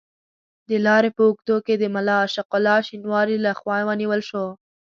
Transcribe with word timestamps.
د 0.69 0.71
لارې 0.85 1.09
په 1.17 1.21
اوږدو 1.27 1.57
کې 1.65 1.73
د 1.77 1.83
ملا 1.95 2.15
عاشق 2.23 2.47
الله 2.57 2.77
شینواري 2.87 3.37
له 3.45 3.51
خوا 3.59 3.77
ونیول 3.89 4.21
شو. 4.29 4.45